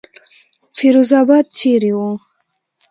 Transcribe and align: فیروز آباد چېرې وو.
فیروز 0.77 1.09
آباد 1.21 1.45
چېرې 1.57 1.91
وو. 1.97 2.09